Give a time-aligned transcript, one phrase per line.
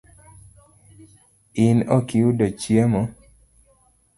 [1.65, 3.01] In ok iyudo chiemo?